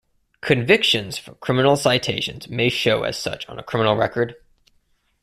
[0.41, 4.33] Convictions for criminal citations may show as such on a criminal record.